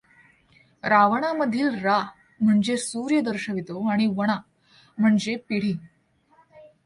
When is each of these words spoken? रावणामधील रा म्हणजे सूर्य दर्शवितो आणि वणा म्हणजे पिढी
रावणामधील 0.83 1.79
रा 1.83 1.99
म्हणजे 2.41 2.77
सूर्य 2.77 3.21
दर्शवितो 3.21 3.87
आणि 3.89 4.07
वणा 4.07 4.37
म्हणजे 4.97 5.35
पिढी 5.49 5.73